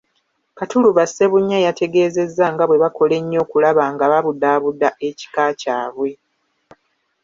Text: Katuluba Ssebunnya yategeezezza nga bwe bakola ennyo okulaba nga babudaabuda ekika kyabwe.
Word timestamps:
Katuluba 0.57 1.03
Ssebunnya 1.09 1.57
yategeezezza 1.65 2.45
nga 2.53 2.63
bwe 2.67 2.81
bakola 2.83 3.13
ennyo 3.21 3.37
okulaba 3.45 3.83
nga 3.93 4.05
babudaabuda 4.11 4.89
ekika 5.09 5.43
kyabwe. 5.61 6.11